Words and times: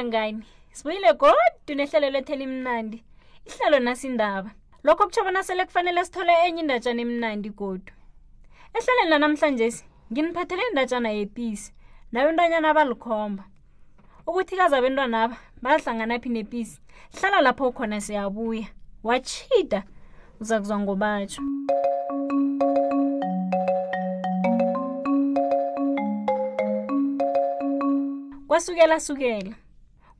bangani 0.00 0.42
sibuyile 0.72 1.12
godu 1.12 1.72
nehlelo 1.76 2.10
lethela 2.12 2.42
imnandi 2.42 2.98
ihlelo 3.48 3.78
nasindaba 3.84 4.50
lokho 4.84 5.04
kutsho 5.04 5.24
bona 5.24 5.42
sele 5.42 5.64
kufanele 5.68 6.04
sithole 6.04 6.32
enye 6.46 6.60
indatshana 6.64 7.02
emnandi 7.06 7.48
godu 7.60 7.92
ehlelweni 8.76 9.10
lanamhlanje 9.12 9.68
nginiphathele 10.12 10.62
indatshana 10.70 11.10
yepisi 11.18 11.72
nayo 12.12 12.30
intwanyana 12.30 12.70
abalikhomba 12.72 13.44
ukuthi 14.28 14.54
kaza 14.56 14.80
bentwana 14.82 15.18
aba 15.24 15.36
bahlanganaphi 15.62 16.28
nepisi 16.32 16.80
hlala 17.16 17.40
lapho 17.44 17.68
ukhona 17.68 18.00
siyabuya 18.00 18.68
watshida 19.08 19.80
uza 20.40 20.56
kuzwa 20.60 20.78
ngobatsho 20.78 21.42
kwasukela 28.48 28.96
sukela, 29.00 29.00
sukela 29.08 29.54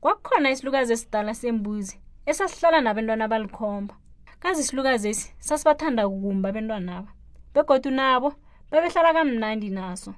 kwakukhona 0.03 0.47
isilukazi 0.53 0.91
esidala 0.95 1.33
sembuzi 1.41 1.95
esasihlala 2.29 2.79
nabentwana 2.85 3.23
abalikhomba 3.27 3.95
kazi 4.41 4.59
isilukazi 4.63 5.05
esi 5.13 5.27
sasibathanda 5.47 6.03
kukumba 6.11 6.45
abentwanaba 6.51 7.09
begodwa 7.53 7.91
nabo 7.99 8.29
babehlala 8.71 9.09
kamnandi 9.17 9.67
naso 9.77 10.11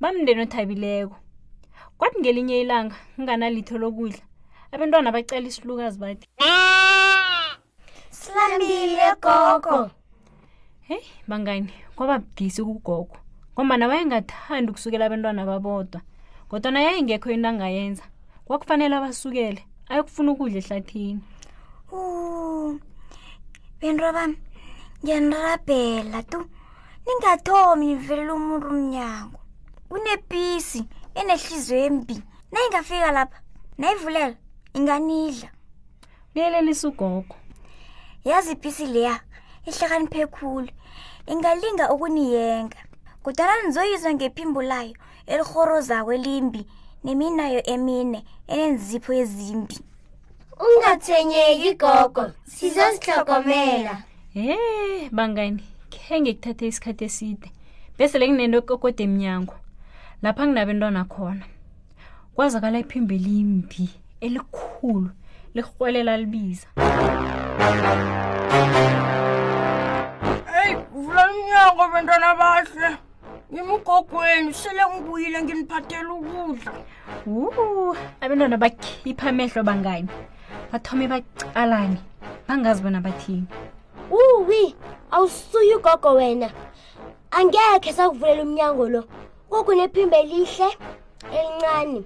bamndeni 0.00 0.40
othabileko 0.44 1.16
kwathi 1.98 2.16
ngelinye 2.20 2.56
ilanga 2.62 2.96
nginganalitho 3.16 3.74
lokudla 3.82 4.22
abentwana 4.74 5.08
bacela 5.14 5.46
isilukazi 5.52 5.96
bathi 6.02 6.26
silambile 8.18 9.08
gogo 9.24 9.78
heyi 10.88 11.06
bangani 11.30 11.72
kwaba 11.96 12.14
budisi 12.20 12.60
kugogo 12.68 13.16
ngombana 13.54 13.84
wayengathandi 13.90 14.68
ukusukela 14.70 15.04
abentwana 15.06 15.46
babodwa 15.50 16.00
kodwa 16.50 16.70
nayayingekho 16.74 17.28
into 17.32 17.48
angayenza 17.48 18.04
kwakufanele 18.46 18.94
abasukele 18.96 19.60
ayekufuna 19.90 20.28
ukudla 20.32 20.58
ehlathini 20.62 21.22
u 21.98 22.78
bentoba 23.80 24.24
ngiyanirabhela 25.02 26.18
tu 26.30 26.38
ningathomi 27.04 27.86
ivelela 27.94 28.32
umuntu 28.40 28.66
umnyango 28.74 29.38
kunepisi 29.88 30.80
enehliziyo 31.18 31.76
embi 31.88 32.16
nayingafika 32.52 33.08
lapha 33.18 33.38
nayivulela 33.80 34.36
inganidla 34.78 35.48
liyelelisa 36.34 36.84
ugogo 36.90 37.36
yazi 38.28 38.50
ipisi 38.56 38.84
leya 38.94 39.16
ihlakaniphe 39.68 40.24
khulu 40.34 40.70
ingalinga 41.32 41.84
ukuniyenga 41.94 42.80
kudala 43.22 43.52
nizoyizwa 43.62 44.10
ngephimbo 44.16 44.60
layo 44.70 44.94
elihorozako 45.32 46.10
elimbi 46.18 46.62
neminayo 47.08 47.60
emine 47.74 48.18
enenzipho 48.52 49.12
ezimbi 49.22 49.76
ungathenyeki 50.74 51.72
gogo 51.82 52.24
sizozihlokomela 52.56 53.94
em 54.44 55.02
bangani 55.16 55.62
khe 55.92 56.14
ngekuthathe 56.20 56.64
isikhathi 56.70 57.04
eside 57.08 57.46
bese 57.96 58.16
le 58.18 58.26
nginento 58.28 58.58
kokode 58.68 59.02
emnyango 59.08 59.56
lapha 60.22 60.42
nginabentwana 60.46 61.02
khona 61.12 61.44
kwazakala 62.34 62.78
iphimbe 62.84 63.14
limbi 63.26 63.84
elikhulu 64.24 65.10
lirhwelela 65.54 66.14
libiza 66.22 66.66
eyi 70.60 70.74
kuvula 70.90 71.20
umnyango 71.30 71.82
bentwana 71.92 72.30
bahle 72.40 72.88
ngimugogweni 73.54 74.50
sele 74.52 74.82
ngibuyile 74.90 75.38
nginiphathela 75.46 76.10
ukudla 76.18 76.72
abantwana 78.22 78.56
bakhipha 78.58 79.28
amehlo 79.30 79.62
bangani 79.62 80.08
bathome 80.74 81.06
bacalani 81.08 81.98
bangazi 82.50 82.82
bona 82.82 82.98
bathini 83.00 83.46
uwi 84.10 84.74
awusuye 85.14 85.74
ugogo 85.78 86.14
wena 86.18 86.50
angekhe 87.30 87.92
sakuvulela 87.94 88.42
umnyango 88.42 88.84
lo 88.90 89.00
kukunephimbo 89.50 90.16
elihle 90.22 90.68
elincane 91.38 92.02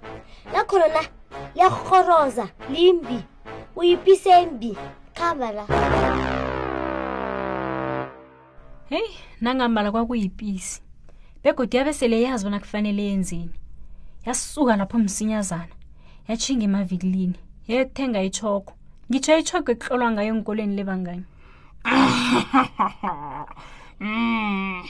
lakhona 0.53 0.87
na 0.95 1.01
liyarhoroza 1.57 2.47
limbi 2.71 3.19
uyiphise 3.77 4.37
mbi 4.53 4.71
khamba 5.17 5.49
la 5.57 5.65
heyi 8.93 9.09
nangambala 9.41 9.89
kwakuyipisi 9.93 10.81
begodi 11.45 11.77
yabesele 11.77 12.23
yazi 12.23 12.45
bona 12.47 12.59
kufanele 12.59 13.03
yenzeni 13.03 13.51
yasuka 14.27 14.77
lapho 14.77 14.99
msinyazana 14.99 15.73
yatshinga 16.29 16.65
emavikilini 16.65 17.39
yayekuthenga 17.69 18.23
ichoko 18.29 18.73
ngitsho 19.11 19.39
ichoko 19.39 19.69
ekuhlolwa 19.73 20.11
ngayo 20.13 20.35
enkolweni 20.35 20.75
lebanganye 20.77 21.25
mm. 24.03 24.83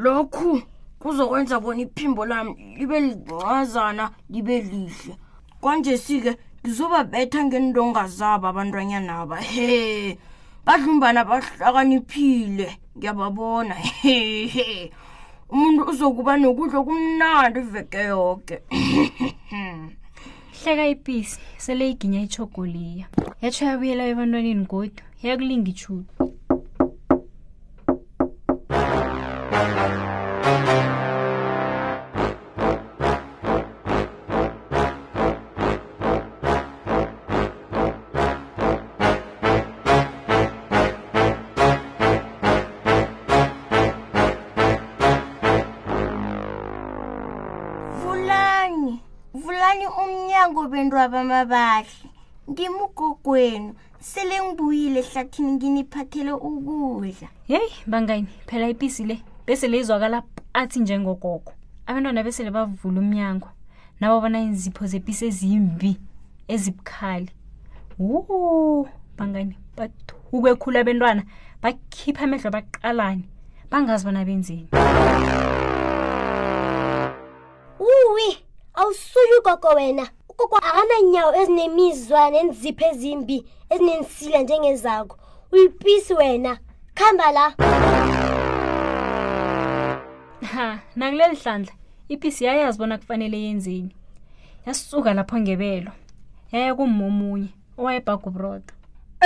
lokhu 0.00 0.62
kuzokwenza 1.00 1.60
bona 1.60 1.80
iphimbo 1.84 2.24
lami 2.30 2.52
libe 2.78 2.96
lingcazana 3.00 4.04
libe 4.32 4.56
lihle 4.70 5.14
kwanje 5.60 5.98
sike 5.98 6.32
ngizobabetha 6.64 7.44
ngendonga 7.44 8.06
zabo 8.08 8.48
abantwanyanaba 8.48 9.36
he 9.52 10.16
badlumbana 10.64 11.20
bahlakaniphile 11.28 12.68
ngiyababona 12.98 13.74
hehe 13.74 14.90
umuntu 15.54 15.80
uzokuba 15.90 16.32
nokudla 16.40 16.76
okumnandi 16.82 17.60
veke 17.74 18.00
yoke 18.10 18.56
hleka 20.58 20.84
ipisi 20.94 21.36
sele 21.64 21.84
iginya 21.92 22.20
ichogoliya 22.26 23.06
yatsho 23.42 23.62
yabuyela 23.70 24.02
ebantwaneni 24.10 24.64
godu 24.70 25.02
yakulinga 25.26 25.68
ichudu 25.74 26.12
bantu 50.96 51.04
abamabahle 51.16 51.86
ngimugogwenu 52.50 53.74
sele 54.00 54.36
ngibuyile 54.40 55.00
ehlathini 55.04 55.52
nginiphathele 55.52 56.32
ukudla 56.32 57.28
yeyi 57.48 57.74
bangani 57.86 58.26
phela 58.48 58.68
ipisi 58.68 59.04
le 59.04 59.20
bese 59.46 59.68
leyizwakala 59.68 60.22
athi 60.54 60.80
njengogogo 60.80 61.52
abantwana 61.86 62.22
bese 62.22 62.44
le 62.44 62.50
bavula 62.50 63.00
umnyango 63.00 63.48
nababona 64.00 64.40
inzipho 64.40 64.86
zepisi 64.86 65.26
ezimbi 65.26 66.00
ezibukhali 66.48 67.30
wu 67.98 68.88
bangani 69.18 69.56
bathukekhulu 69.76 70.78
abentwana 70.78 71.22
bakhipha 71.62 72.24
amehlo 72.24 72.50
baqalane 72.50 73.28
bangazi 73.70 74.04
bona 74.04 74.24
benzeni 74.24 74.64
uwi 77.84 78.28
awusuye 78.74 79.34
ugogo 79.40 79.68
wena 79.76 80.08
ukoko 80.38 80.56
akananyawo 80.68 81.30
ezinemizwa 81.40 82.30
nenzipho 82.34 82.84
ezimbi 82.90 83.38
ezinensila 83.72 84.38
njengezakho 84.44 85.16
uyipisi 85.52 86.12
wena 86.20 86.52
khamba 86.98 87.26
la 87.36 87.44
ha 90.52 90.66
nakuleli 90.96 91.36
hlandla 91.36 91.72
ipisi 92.12 92.44
yayazi 92.44 92.78
bona 92.78 92.98
kufanele 92.98 93.36
yenzeni 93.44 93.92
yasuka 94.66 95.10
lapho 95.16 95.36
ngebelo 95.40 95.90
yaya 96.52 96.74
kumma 96.76 97.02
omunye 97.08 97.48
owayebhagubroda 97.78 98.72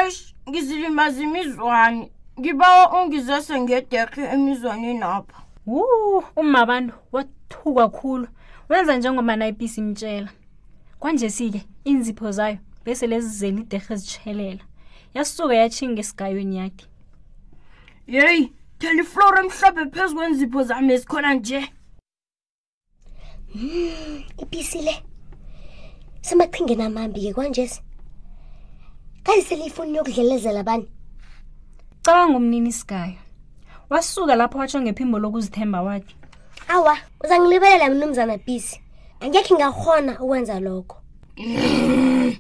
esh 0.03 0.19
ngizilimaza 0.49 1.19
imizwane 1.27 2.05
ngibawa 2.41 2.85
ungizese 3.03 3.55
ngedekhe 3.63 4.23
emizwaneni 4.35 5.03
apha 5.03 5.39
wu 5.67 5.83
uma 6.41 6.59
abantu 6.65 6.95
wathukakhulu 7.13 8.27
wenza 8.71 8.93
njengoma 8.97 9.33
nayipisi 9.37 9.79
imtshela 9.81 10.31
kwanje 11.01 11.31
sike 11.31 11.67
inzipho 11.85 12.33
zayo 12.33 12.59
bese 12.85 13.07
lezi 13.07 13.29
zelidehe 13.39 13.97
zitshelela 13.97 14.65
yasuka 15.17 15.55
yatshinga 15.61 16.01
esigayweni 16.05 16.55
yathi 16.61 16.85
yeyi 18.15 18.45
thela 18.79 19.01
iflora 19.07 19.39
emhlophe 19.45 19.83
phezu 19.95 20.15
kwenzipho 20.19 20.61
zami 20.69 20.93
ezikhona 20.95 21.35
nje 21.35 21.61
Mm, 23.55 24.23
ipisile 24.43 24.95
semachingeni 26.23 26.83
amambi 26.87 27.21
ke 27.21 27.33
kwanjesi 27.35 27.83
kazisele 29.25 29.65
ifuni 29.67 29.97
yokudlelezela 29.97 30.63
bani 30.63 30.87
cabanga 32.05 32.37
umnini 32.39 32.69
isigayo 32.71 33.19
wasuka 33.91 34.35
lapho 34.39 34.59
watsho 34.59 34.79
ngephimbo 34.81 35.19
lokuzithemba 35.19 35.83
wathi 35.83 36.15
awa 36.75 36.95
uzangilibelela 37.23 37.91
mnumzana 37.91 38.39
pisi 38.47 38.77
angekhe 39.25 39.53
ngakhona 39.55 40.13
ukwenza 40.21 40.61
lokho 40.61 40.99
mm. 41.37 42.31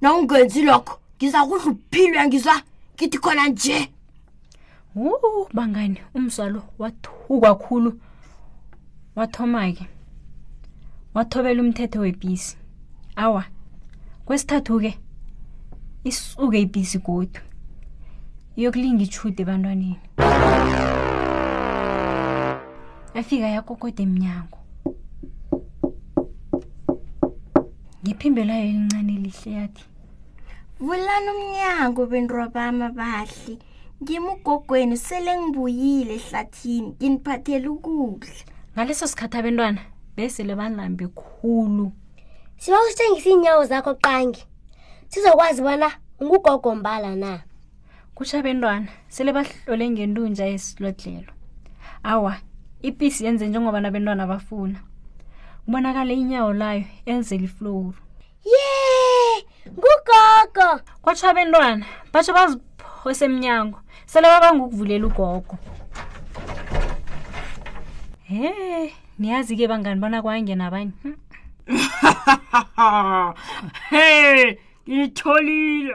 na 0.00 0.08
ungenzi 0.14 0.62
lokho 0.62 0.94
ngiza 1.18 1.40
kudla 1.48 1.66
uphilwe 1.74 2.20
ngizwa 2.26 2.56
ngithi 2.96 3.18
khona 3.22 3.44
nje 3.50 3.76
wu 4.94 5.14
bangani 5.56 5.98
umzalo 6.16 6.60
wathukakhulu 6.80 7.90
wathoma-ke 9.18 9.84
wathobela 11.14 11.60
umthetho 11.64 11.98
webhisi 12.04 12.54
awa 13.24 13.42
kwesithathu-ke 14.26 14.90
isuke 16.08 16.58
ibhisi 16.64 16.98
godu 17.06 17.40
iyokulinga 18.58 19.02
ichude 19.06 19.40
ebantwaneni 19.42 19.92
afika 23.20 23.46
yakokode 23.56 24.02
emnyango 24.06 24.58
ngiphimbelayo 28.08 28.62
elincane 28.64 29.12
lihle 29.24 29.50
yathi 29.58 29.84
vulani 30.80 31.28
umnyango 31.36 32.02
bendrwa 32.08 32.48
bami 32.48 32.88
bahle 32.98 33.54
ngimugogweni 34.02 34.96
sele 34.96 35.30
ngibuyile 35.40 36.12
ehlathini 36.16 36.88
nginiphathele 36.96 37.68
ukudla 37.68 38.44
ngaleso 38.72 39.04
sikhathi 39.06 39.36
abentwana 39.38 39.80
besele 40.16 40.52
banambe 40.60 41.04
khulu 41.20 41.92
siba 42.58 42.80
usitshengisa 42.84 43.28
iinyawo 43.30 43.62
zakho 43.70 43.92
qangi 44.00 44.42
sizokwazi 45.12 45.60
bona 45.62 45.88
ungugogombala 46.20 47.12
na 47.16 47.40
kutsho 48.16 48.38
abentwana 48.40 48.88
sele 49.12 49.32
bahlole 49.36 49.84
ngentunja 49.90 50.46
yesilodlelo 50.48 51.32
awa 52.02 52.36
ipisi 52.80 53.24
yenze 53.24 53.46
njengoba 53.46 53.80
nabentwana 53.80 54.26
bafuna 54.26 54.78
kubonakale 55.68 56.14
inyawo 56.14 56.52
layo 56.52 56.84
elize 57.06 57.36
liflowuru 57.36 57.98
ye 58.52 59.44
ngugogo 59.76 60.68
kwatsho 61.04 61.28
abentwana 61.28 61.84
batsho 62.12 62.32
baziphose 62.32 63.22
emnyango 63.28 63.78
sele 64.08 64.28
babangukuvulela 64.32 65.04
ugogo 65.12 65.52
he 68.24 68.48
niyazi-ke 69.20 69.68
bangani 69.68 70.00
bona 70.00 70.22
kwangena 70.24 70.66
abanye 70.72 70.92
hm? 71.02 71.16
he 73.90 74.58
ngitholile 74.88 75.94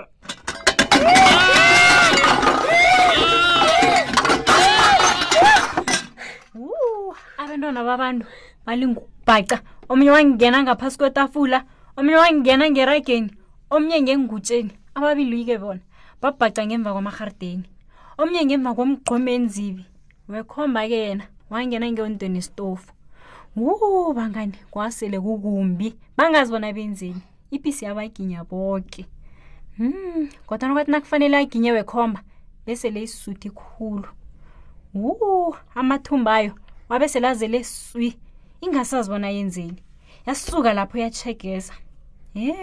abentwana 7.41 7.81
babantu 7.83 8.25
balingu 8.65 9.09
bhaca 9.25 9.57
omnye 9.91 10.09
wangena 10.15 10.57
ngaphasi 10.63 10.97
kwetafula 10.99 11.59
omnye 11.97 12.15
wangena 12.21 12.65
ngerageni 12.73 13.29
omnye 13.75 13.97
ngengutsheni 14.03 14.71
ababili 14.97 15.33
uyike 15.35 15.57
bona 15.63 15.79
babhaca 16.21 16.61
ngemva 16.67 16.91
kwamarhardeni 16.95 17.63
omnye 18.21 18.41
ngemva 18.45 18.71
komgqomenzibi 18.77 19.83
wekhomba 20.31 20.81
ke 20.89 20.97
yena 21.07 21.25
wangena 21.51 21.85
ngeontweni 21.91 22.41
stofu 22.47 22.91
wuu 23.57 24.13
bangani 24.17 24.57
kwasele 24.71 25.17
kukumbi 25.19 25.95
bangazibona 26.17 26.73
benzeni 26.75 27.21
ipisi 27.51 27.85
yabaginya 27.85 28.43
boke 28.43 29.05
hmm 29.77 30.27
kodwa 30.47 30.67
nokwathi 30.67 30.91
nakufanele 30.91 31.35
aginye 31.37 31.71
wekhomba 31.71 32.19
besele 32.65 32.99
isuthi 33.07 33.49
khulu 33.49 34.09
wuu 34.95 35.55
amathumbayo 35.75 36.51
wabeselazele 36.89 37.63
swi 37.63 38.17
ingasazi 38.63 39.09
bona 39.09 39.29
yenzeni 39.29 39.83
yasuka 40.27 40.73
lapho 40.77 40.95
yachegeza 41.03 41.73
ye 42.43 42.55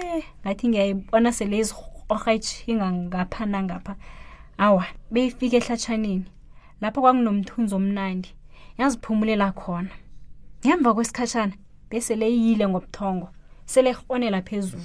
ngathi 0.43 0.64
ngiyayibona 0.69 1.31
sele 1.37 1.55
izihorhetshinga 1.62 2.87
ngapha 3.05 3.43
nangapha 3.52 3.93
awa 4.64 4.85
beyifika 5.12 5.56
ehlatshaneni 5.61 6.26
lapho 6.81 6.99
kwakunomthunzi 7.05 7.73
omnandi 7.79 8.31
yaziphumulela 8.81 9.47
khona 9.61 9.93
ngemva 10.64 10.91
kwesikhatshana 10.97 11.55
besele 11.91 12.26
iyile 12.37 12.64
ngobuthongo 12.70 13.26
sele 13.73 13.88
ihonela 13.93 14.41
phezulu 14.49 14.81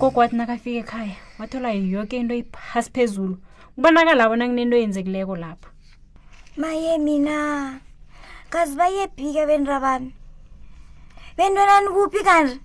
kokwathi 0.00 0.34
nakafika 0.38 0.78
ekhaya 0.82 1.16
wathola 1.38 1.70
yoke 1.94 2.16
into 2.20 2.34
iphasi 2.42 2.90
phezulu 2.96 3.36
kubonakala 3.76 4.24
bona 4.28 4.48
kunento 4.48 4.76
yenzekileko 4.76 5.36
lapho 5.36 5.70
maye 6.56 6.98
mina 6.98 7.80
kazi 8.50 8.74
bayephike 8.76 9.42
bendrabami 9.48 10.12
bentwenani 11.36 11.88
kuphi 11.94 12.20
kanje 12.28 12.56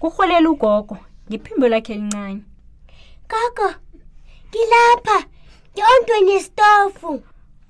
kurholela 0.00 0.50
ugogo 0.50 0.96
ngiphimbo 1.28 1.66
lakhe 1.70 1.92
elincane 1.94 2.42
gogo 3.30 3.68
ngilapha 4.48 5.16
ngiontweni 5.72 6.30
yesitofu 6.34 7.10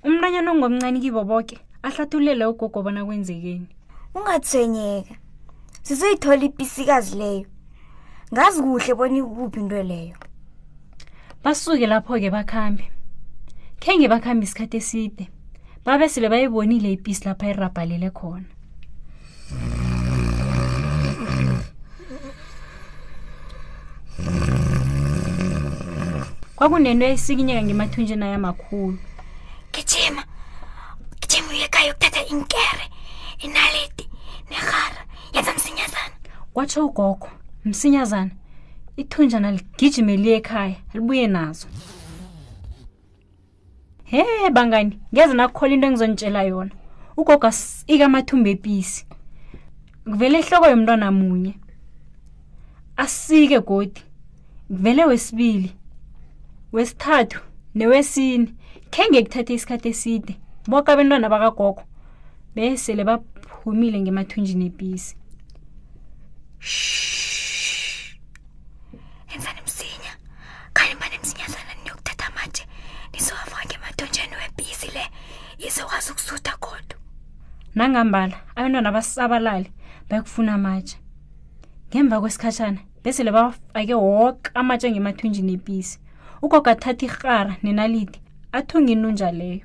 umntanyana 0.05 0.49
ongomncane 0.51 0.97
kibo 1.03 1.21
boke 1.29 1.55
ahlathulele 1.87 2.45
ugogo 2.51 2.77
bona 2.85 3.05
kwenzekeni 3.05 3.69
ungathwenyeka 4.17 5.15
sizoyithola 5.85 6.43
ipisikazi 6.49 7.13
leyo 7.21 7.45
ngazi 8.33 8.57
kuhle 8.63 8.91
bona 8.99 9.15
ikuphi 9.21 9.59
into 9.61 9.81
leyo 9.91 10.15
basuke 11.45 11.85
lapho-ke 11.85 12.29
bakhambe 12.33 12.89
khenge 13.81 14.09
bakhambe 14.09 14.43
isikhathi 14.49 14.77
eside 14.81 15.23
babe 15.85 16.05
sele 16.09 16.27
bayibonile 16.33 16.89
ipisi 16.97 17.21
lapho 17.29 17.45
ayirabhalele 17.45 18.09
khona 18.17 18.49
kwakunento 26.57 27.05
esikinyeka 27.13 27.61
ngemathunje 27.65 28.15
nayo 28.17 28.35
amakhulu 28.41 28.97
gijima 29.73 30.23
gijima 31.21 31.47
uyekayo 31.53 31.91
ukuthatha 31.93 32.21
inkere 32.33 32.85
inaleti 33.45 34.03
nehara 34.49 35.01
yenza 35.33 35.51
msinyazana 35.57 36.15
kwatsho 36.53 36.79
ugogo 36.85 37.29
msinyazana 37.69 38.31
ithunjana 38.97 39.51
ligijime 39.51 40.17
liye 40.17 40.37
ekhaya 40.39 40.75
libuye 40.93 41.27
nazo 41.27 41.67
he 44.03 44.23
bangani 44.55 44.99
ngeze 45.13 45.33
nakukhola 45.33 45.73
into 45.73 45.87
engizonitshela 45.87 46.41
yona 46.43 46.71
ugoga 47.17 47.51
ika 47.87 48.05
amathumbu 48.05 48.49
episi 48.49 49.05
kuvele 50.07 50.39
ihloko 50.39 50.67
yomntwana 50.67 51.11
munye 51.11 51.53
asike 53.03 53.59
godi 53.59 54.01
kuvele 54.67 55.03
wesibili 55.05 55.71
wesithathu 56.73 57.39
newesini 57.75 58.53
khe 58.91 59.03
ngekuthathe 59.11 59.53
isikhathi 59.53 59.89
eside 59.89 60.31
boka 60.69 60.95
bentwana 60.97 61.29
bakagogo 61.29 61.83
besele 62.55 63.03
baphumile 63.03 63.99
ngemathunjini 64.01 64.65
episi 64.65 65.15
sh 66.59 67.34
sizokwazi 75.75 76.11
ukusuta 76.11 76.57
kodwa 76.57 76.97
nangambala 77.75 78.33
abantwana 78.55 78.91
basabalale 78.95 79.67
bayekufuna 80.09 80.51
amatsha 80.53 80.97
ngemva 81.89 82.17
kwesikhatshana 82.21 82.79
besele 83.03 83.31
bafake 83.35 83.93
woke 83.95 84.49
amatsha 84.53 84.87
ngemathunji 84.91 85.41
nepisi 85.41 85.99
ugoga 86.43 86.71
athatha 86.71 87.05
irhara 87.05 87.55
nenalidi 87.63 88.19
athunga 88.57 88.91
inunja 88.91 89.31
leyo 89.31 89.61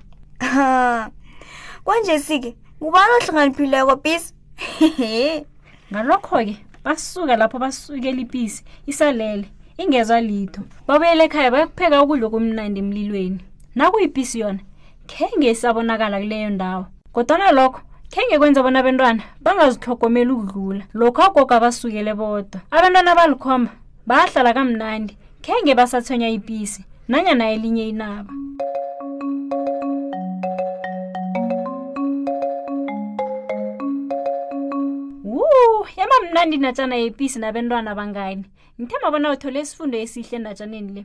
kwanje 1.85 2.19
sike 2.27 2.57
ngubani 2.83 3.13
ohlanganiphileko 3.15 3.97
pisi 3.97 4.35
ngalokho-ke 5.93 6.55
basuka 6.85 7.37
lapho 7.37 7.59
basukela 7.59 8.21
ipisi 8.21 8.65
isalele 8.87 9.47
ingezwa 9.79 10.21
litho 10.21 10.63
babuyela 10.87 11.25
ekhaya 11.25 11.51
bayokupheka 11.51 12.03
ukudla 12.03 12.29
kumnandi 12.31 12.81
emlilweni 12.81 13.39
nakuyipisi 13.75 14.39
yona 14.43 14.63
khenge 15.11 15.51
sabonakala 15.55 16.19
kuleyo 16.23 16.51
ndawo 16.55 16.83
kodwana 17.15 17.51
lokho 17.59 17.81
khenge 18.15 18.39
kwenza 18.39 18.63
bona 18.63 18.79
abentwana 18.81 19.23
bangazitlhogomeli 19.45 20.33
ukudlula 20.33 20.85
lokho 20.95 21.23
agogo 21.27 21.55
abasukele 21.59 22.13
bodwa 22.21 22.59
abantwana 22.77 23.13
balikhomba 23.19 23.71
bahlala 24.09 24.51
kamnandi 24.57 25.13
khenge 25.45 25.73
basathonya 25.79 26.29
ipisi 26.37 26.81
nanyana 27.11 27.45
elinye 27.55 27.85
inaba 27.93 28.31
yamamnandi 35.99 36.57
natshana 36.57 36.97
yepisi 37.03 37.39
nabentwana 37.39 37.95
bangani 37.99 38.45
ngithemba 38.81 39.09
bona 39.13 39.29
uthole 39.35 39.59
isifundo 39.65 39.97
esihle 40.05 40.37
endatshaneni 40.39 40.91
le 40.97 41.03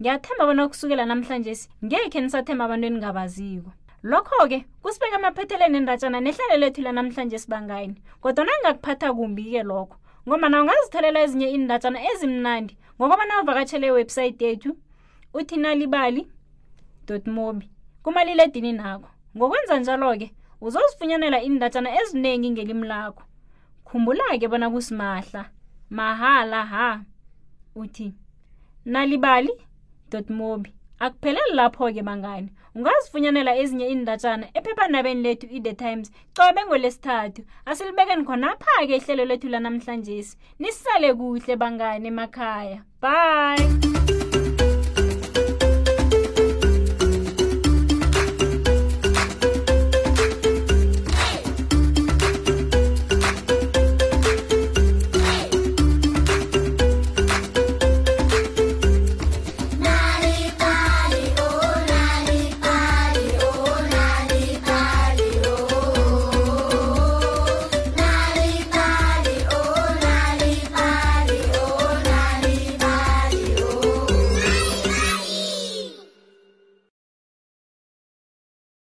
ngiyathemba 0.00 0.44
bona 0.48 0.64
kusukela 0.68 1.04
namhlanje 1.08 1.52
ngekhe 1.84 2.18
nisathemba 2.20 2.64
abantu 2.66 2.84
eningabaziko 2.88 3.70
lokho-ke 4.10 4.58
kusibeka 4.82 5.16
amaphetheleni 5.20 5.76
endatshana 5.80 6.18
nehlelo 6.24 6.56
lethu 6.62 6.80
lanamhlanje 6.84 7.38
sibangayini 7.42 7.96
kodwana 8.22 8.52
ngingakuphatha 8.54 9.08
kumbi-ke 9.16 9.62
lokho 9.70 9.96
ngomana 10.28 10.56
ungazitholela 10.62 11.18
ezinye 11.24 11.48
iindatshana 11.52 11.98
ezimnandi 12.10 12.72
ngokobana 12.96 13.34
uvakatshele 13.42 13.86
iwebhsayithi 13.88 14.44
yethu 14.48 14.70
uthi 15.38 15.56
nalibali 15.62 16.22
mobi 17.36 17.66
kumaliledini 18.04 18.72
nakho 18.78 19.08
ngokwenza 19.36 19.74
njalo-ke 19.80 20.28
uzozifunyanela 20.66 21.38
iindatshana 21.40 21.90
eziningi 22.00 22.48
ngelimi 22.52 22.84
lakho 22.92 23.24
khumbula-ke 23.86 24.46
bona 24.52 24.68
kusimahla 24.74 25.42
mahala 25.98 26.60
ha 26.72 26.86
uthi 27.82 28.06
nalibali 28.92 29.54
mobi 30.28 30.72
akupheleli 31.00 31.54
lapho-ke 31.54 32.02
mangani 32.02 32.48
ungazifunyanela 32.74 33.54
ezinye 33.62 33.86
indatshana 33.94 34.46
ephephanabeni 34.54 35.22
lethu 35.22 35.46
i-the 35.56 35.74
times 35.74 36.10
cobe 36.36 36.60
ngolesithathu 36.66 37.42
asilibekeni 37.68 38.24
khonapha-ke 38.24 38.96
ihlelo 38.96 39.24
lethu 39.30 39.48
lanamhlanje 39.48 40.22
si 40.22 40.36
nisale 40.60 41.14
kuhle 41.18 41.56
bangani 41.56 42.08
emakhaya 42.08 42.78
bye 43.02 44.15